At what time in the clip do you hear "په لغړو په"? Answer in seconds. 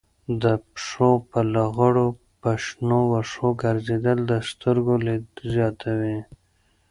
1.29-2.51